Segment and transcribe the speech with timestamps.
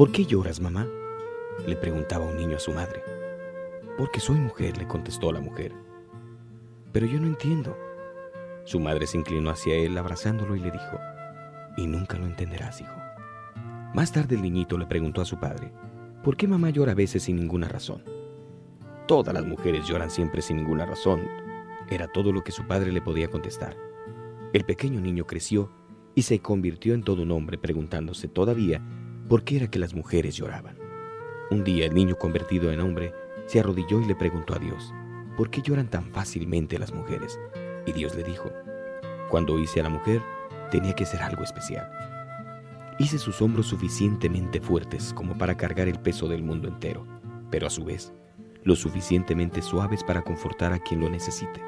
[0.00, 0.88] ¿Por qué lloras, mamá?
[1.66, 3.02] le preguntaba un niño a su madre.
[3.98, 5.74] Porque soy mujer, le contestó la mujer.
[6.90, 7.76] Pero yo no entiendo.
[8.64, 10.98] Su madre se inclinó hacia él abrazándolo y le dijo,
[11.76, 12.96] y nunca lo entenderás, hijo.
[13.92, 15.70] Más tarde el niñito le preguntó a su padre,
[16.24, 18.02] ¿por qué mamá llora a veces sin ninguna razón?
[19.06, 21.28] Todas las mujeres lloran siempre sin ninguna razón.
[21.90, 23.76] Era todo lo que su padre le podía contestar.
[24.54, 25.70] El pequeño niño creció
[26.14, 28.80] y se convirtió en todo un hombre preguntándose todavía
[29.30, 30.76] por qué era que las mujeres lloraban.
[31.52, 33.14] Un día el niño convertido en hombre
[33.46, 34.92] se arrodilló y le preguntó a Dios,
[35.36, 37.38] ¿por qué lloran tan fácilmente las mujeres?
[37.86, 38.50] Y Dios le dijo,
[39.30, 40.20] cuando hice a la mujer,
[40.72, 41.88] tenía que ser algo especial.
[42.98, 47.06] Hice sus hombros suficientemente fuertes como para cargar el peso del mundo entero,
[47.52, 48.12] pero a su vez,
[48.64, 51.62] lo suficientemente suaves para confortar a quien lo necesite.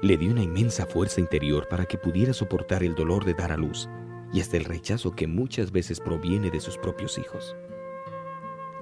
[0.00, 3.56] Le di una inmensa fuerza interior para que pudiera soportar el dolor de dar a
[3.56, 3.88] luz
[4.32, 7.56] y hasta el rechazo que muchas veces proviene de sus propios hijos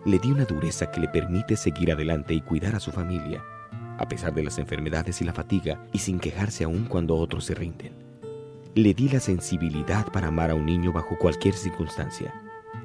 [0.07, 3.45] le di una dureza que le permite seguir adelante y cuidar a su familia,
[3.99, 7.57] a pesar de las enfermedades y la fatiga, y sin quejarse aún cuando otros se
[7.57, 7.93] rinden.
[8.77, 12.33] Le di la sensibilidad para amar a un niño bajo cualquier circunstancia,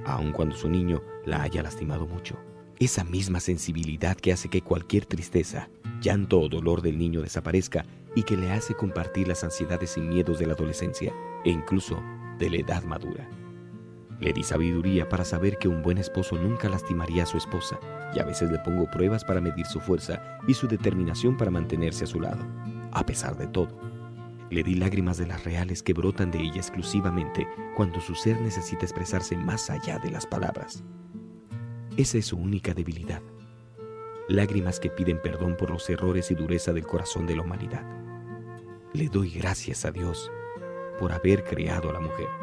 [0.03, 2.39] aun cuando su niño la haya lastimado mucho.
[2.79, 5.69] Esa misma sensibilidad que hace que cualquier tristeza,
[6.01, 10.39] llanto o dolor del niño desaparezca y que le hace compartir las ansiedades y miedos
[10.39, 11.13] de la adolescencia
[11.45, 12.01] e incluso
[12.41, 13.29] de la edad madura.
[14.19, 17.79] Le di sabiduría para saber que un buen esposo nunca lastimaría a su esposa,
[18.15, 22.03] y a veces le pongo pruebas para medir su fuerza y su determinación para mantenerse
[22.03, 22.43] a su lado,
[22.91, 23.79] a pesar de todo.
[24.49, 27.47] Le di lágrimas de las reales que brotan de ella exclusivamente
[27.77, 30.83] cuando su ser necesita expresarse más allá de las palabras.
[31.95, 33.21] Esa es su única debilidad.
[34.27, 37.85] Lágrimas que piden perdón por los errores y dureza del corazón de la humanidad.
[38.93, 40.31] Le doy gracias a Dios
[41.01, 42.40] por haber creado a la mujer.